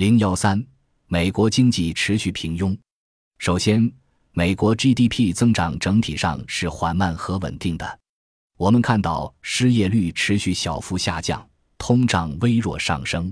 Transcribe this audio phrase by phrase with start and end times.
[0.00, 0.64] 零幺三，
[1.08, 2.74] 美国经济持续平庸。
[3.36, 3.92] 首先，
[4.32, 8.00] 美国 GDP 增长整体上是缓慢和稳定的。
[8.56, 13.30] 我们看到失业率持续小幅下降，通胀微弱上升。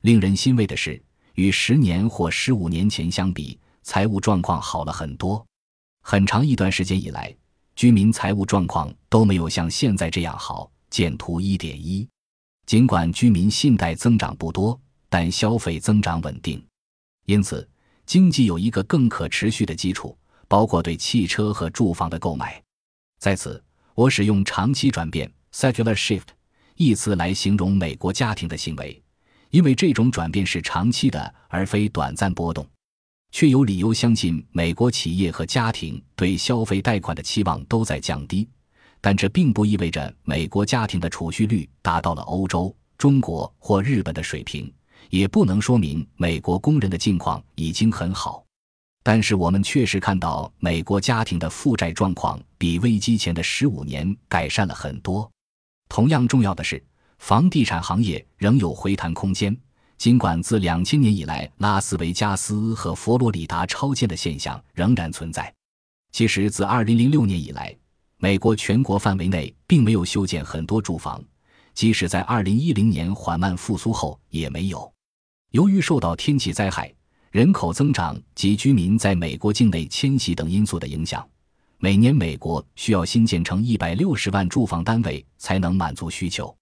[0.00, 0.98] 令人欣慰的是，
[1.34, 5.46] 与十年或十五年前相比，财务状况好了很多。
[6.00, 7.36] 很长一段时间以来，
[7.76, 10.72] 居民财务状况都没有像现在这样好。
[10.88, 12.08] 见图一点一。
[12.64, 16.62] 尽管居民信贷增长不多，但消费增长稳定，
[17.26, 17.68] 因此
[18.06, 22.62] 经济有一个更可持续的基础，包括对汽车和住房的购买。
[23.18, 23.62] 在此，
[23.94, 26.28] 我使用“长期转变 （secular shift）”
[26.76, 29.02] 一词来形容美国家庭的行为，
[29.50, 32.66] 因为这种转变是长期的，而非短暂波动。
[33.30, 38.48] 却有理由相信，美国企业和家庭对消费贷款的期望都在降低。
[39.00, 44.72] 但这并不意味着美国家庭的储蓄率达到了欧洲、中国或日本的水平，
[45.10, 48.44] 也不能说明美国工人的境况已经很好。
[49.02, 55.30] 但是我们确实看到，美国家庭的负债状况比危机前的十五年改善了很多。
[55.88, 56.82] 同样重要的是，
[57.18, 59.56] 房地产行业仍有回弹空间。
[59.96, 65.52] 尽管自两千年以来，拉斯维加斯和佛罗里达超建的现象仍然存在，
[66.12, 67.74] 其实自二零零六年以来。
[68.18, 71.22] 美国全国范围内并没有修建很多住房，
[71.78, 74.92] 即使在2010年缓慢复苏后也没有。
[75.52, 76.92] 由于受到天气灾害、
[77.30, 81.24] 人口增长及居民在美国境内迁徙等因素的影响，
[81.78, 86.52] 每年美国需要新建成160万住房单位才能满足需求。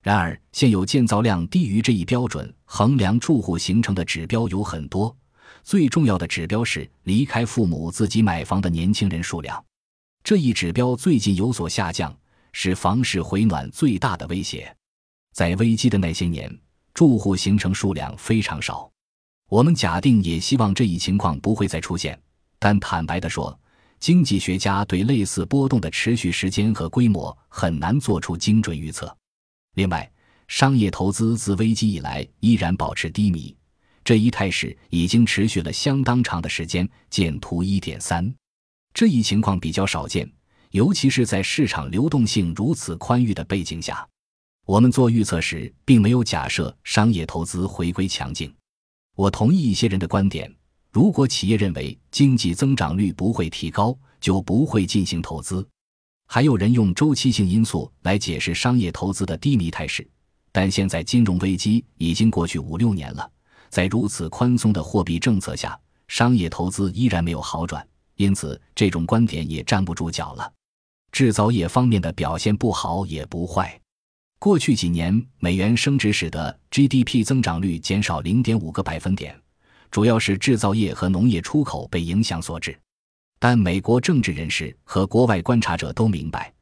[0.00, 5.12] 然而，现有建造量低于这一标准衡量住户形成的指标有很多，
[5.64, 9.60] 最重要的指标是离开父母自己买房的年轻人数量。
[10.22, 12.16] 这一指标最近有所下降，
[12.52, 14.74] 是房市回暖最大的威胁。
[15.32, 16.54] 在危机的那些年，
[16.94, 18.90] 住户形成数量非常少。
[19.48, 22.18] 我们假定也希望这一情况不会再出现，
[22.58, 23.58] 但坦白地说，
[24.00, 29.14] 经济学家对类似波动的持续时间和规模很难做出精准预测。
[29.74, 30.10] 另外，
[30.48, 33.56] 商业投资自危机以来依然保持低迷，
[34.04, 36.88] 这一态势已经持续了相当长的时间。
[37.08, 38.34] 见图一点三。
[38.94, 40.30] 这一情况比较少见，
[40.72, 44.06] 尤其是在市场流动性如此宽裕的背景下。
[44.64, 48.52] 我们做预测时，并没有假设商业投资回归强劲。
[49.14, 50.52] 我同意一些人的观点：
[50.90, 55.66] 如果企业认为经济增长率不会提高，就不会进行投资。
[56.26, 60.08] 还有人用周期性因素来解释商业投资的低迷态势。
[60.50, 63.30] 但现在金融危机已经过去五六年了，
[63.68, 65.78] 在如此宽松的货币政策下，
[66.08, 67.86] 商业投资依然没有好转。
[68.16, 70.50] 因此，这种观点也站不住脚了。
[71.12, 73.78] 制造业方面的表现不好也不坏。
[74.38, 79.38] 过去几年，美元升值使得 GDP 增长率减少零点五个百分点，
[79.90, 82.76] 主要是制造业和农业出口被影响所致。
[83.38, 86.52] 但美国政治人士和国外观察者都明白，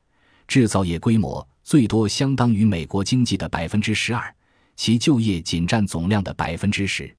[0.48, 4.34] 制造业规模最多相当于美国经济的百分之十二，
[4.76, 7.14] 其就业仅占总量的百分之十，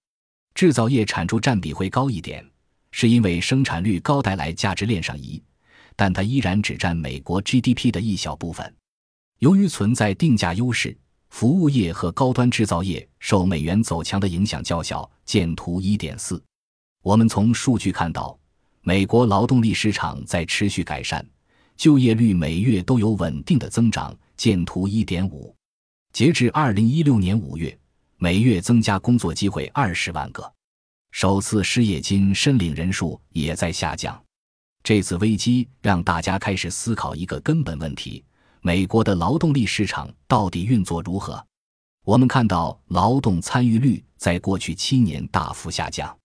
[0.53, 2.45] 制造业产出占比会高一点。
[2.91, 5.41] 是因为生产率高带来价值链上移，
[6.01, 8.75] 但它依然只占美国 GDP 的一小部分。
[9.37, 10.97] 由于存在定价优势，
[11.29, 15.07] 服务业和高端制造业受美元走强的影响较小。
[15.25, 16.43] 见图一点四。
[17.03, 18.35] 我们从数据看到，
[18.81, 21.23] 美国劳动力市场在持续改善，
[21.77, 24.11] 就业率每月都有稳定的增长。
[24.35, 25.55] 见图一点五。
[26.13, 27.77] 截至二零一六年五月，
[28.17, 30.51] 每月增加工作机会二十万个。
[31.11, 34.19] 首次失业金申领人数也在下降，
[34.83, 38.23] 这次危机让大家开始思考一个根本问题：
[38.61, 41.43] 美国的劳动力市场到底运作如何？
[42.03, 46.17] 我们看到劳动参与率在过去七年大幅下降。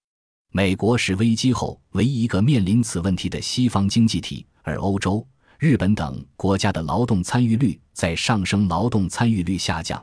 [0.53, 5.27] 美国是危机后唯一一个面临此问题的西方经济体，而欧洲、
[5.59, 10.03] 日本等国家的劳动参与率在上升，劳动参与率下降，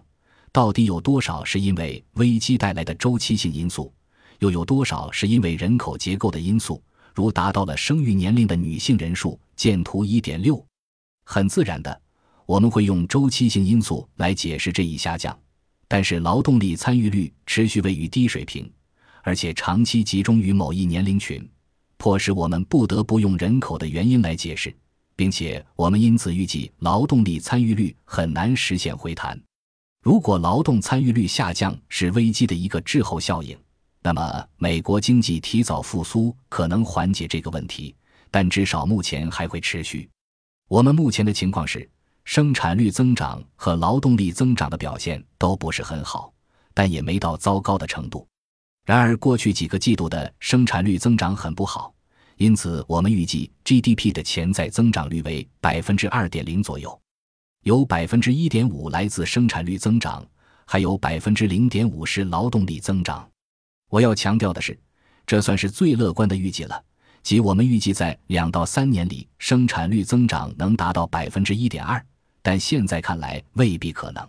[0.52, 3.92] 到底有多少是因为危机带来的周期性因素？
[4.40, 6.80] 又有多少是因为人口结构的因素，
[7.14, 9.40] 如达到了生育年龄的女性人数？
[9.56, 10.66] 见图一点六。
[11.26, 12.02] 很自然的，
[12.46, 15.38] 我们会用周期性因素来解释这一下降。
[15.88, 18.68] 但是劳动力参与率持续位于低水平，
[19.22, 21.48] 而且长期集中于某一年龄群，
[21.98, 24.76] 迫使我们不得不用人口的原因来解释，
[25.16, 29.40] 并且我们因此预计劳动力参与率很难实现回弹。
[30.02, 33.56] 如果劳动参与率下降是危机的一个滞后效应。
[34.06, 37.96] 那么，美国经济提早复苏可能缓解这个问题，
[38.30, 40.10] 但至少目前还会持续。
[40.68, 41.90] 我们目前的情况是，
[42.26, 46.34] 生产率增长和劳动力增长的表现都不是很好，
[46.74, 48.28] 但也没到糟糕的程度。
[48.86, 51.94] 然而，过去几个季度的生产率增长很不好，
[52.36, 57.02] 因此我们预计 GDP 的潜在增长率为百分之二点零左右，
[57.64, 60.28] 有百分之一点五来自生产率增长，
[60.66, 63.26] 还有百分之零点五是劳动力增长。
[63.94, 64.76] 我要强调的是，
[65.28, 66.84] 这算是最乐观的预计了，
[67.22, 72.04] 即我们预计在两到三年里生产率增长能达到百分之一点二，
[72.42, 74.28] 但现在看来未必可能。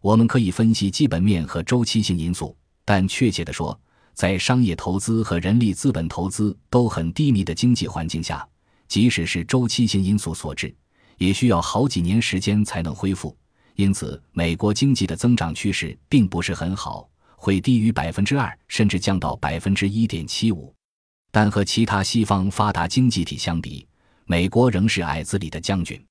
[0.00, 2.56] 我们可以分析基本面和周期性因素。
[2.84, 3.78] 但确切地说，
[4.14, 8.44] 在商业投资和人力资本投资都很低迷的经济环境下，
[8.88, 10.74] 即使是周期性因素所致，
[11.18, 13.36] 也需要好几年时间才能恢复。
[13.76, 17.08] 因此，美国经济的增长趋势并不是很好，
[17.40, 20.74] 会低于百分之二，甚至降到百分之一点七五。
[21.30, 23.86] 但和其他西方发达经济体相比，
[24.24, 26.04] 美国仍是矮子里的将军。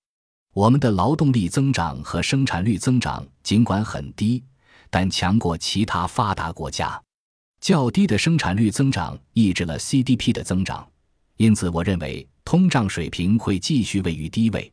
[0.54, 4.42] 我们的劳动力增长和生产率增长尽管很低。
[4.90, 7.00] 但强过其他发达国家，
[7.60, 10.90] 较低的生产率增长抑制了 CDP 的增长，
[11.36, 14.72] 因此我认为通胀水平会继续位于低位。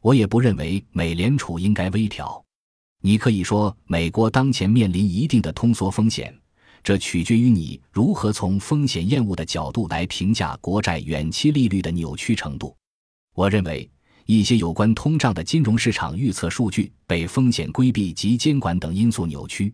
[0.00, 2.40] 我也不认为美联储应该微调。
[3.02, 6.36] 你可以说美国当前面临一定的通缩风险，
[6.82, 12.76] 这取决于你如何从风险厌恶的角度来评价国债远期利率的扭曲程度。
[13.34, 13.90] 我认为。
[14.30, 19.72] 一些有关通胀的金融市场预测数据被风险规避及监管等因素扭曲，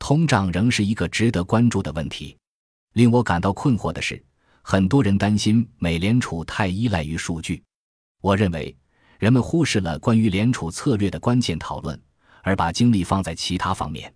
[0.00, 2.36] 通胀仍是一个值得关注的问题。
[2.94, 4.20] 令我感到困惑的是，
[4.62, 7.62] 很多人担心美联储太依赖于数据。
[8.20, 8.76] 我认为，
[9.20, 11.96] 人们忽视了关于联储策略的关键讨论，
[12.44, 14.14] 而把精力放在其他方面。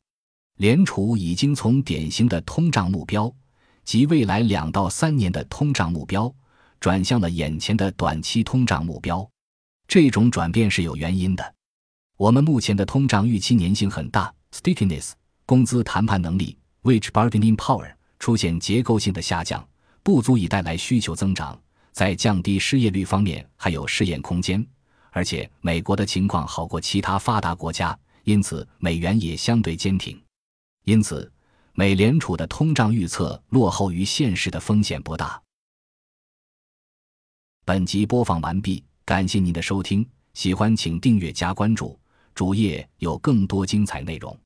[0.58, 3.32] 联储已经从典型的通胀目标
[3.84, 6.32] 及未来两到三年的通胀目标，
[6.78, 9.28] 转向了眼前的短期通胀目标。
[9.86, 11.54] 这种转变是有原因的。
[12.16, 15.12] 我们目前的通胀预期粘性很大，stickiness，
[15.46, 19.66] 工资谈判能力 （wage bargaining power） 出现结构性的下降，
[20.02, 21.58] 不足以带来需求增长。
[21.92, 24.64] 在降低失业率方面还有试验空间，
[25.10, 27.98] 而且美国的情况好过其他发达国家，
[28.28, 30.22] 因此美元也相对坚挺。
[30.84, 31.32] 因此，
[31.72, 35.42] 美联储的通胀预测落后于现实的风险不大。
[37.64, 38.84] 本集播放完毕。
[39.06, 41.98] 感谢您的收听，喜欢请订阅加关注，
[42.34, 44.38] 主页有更多精彩内容。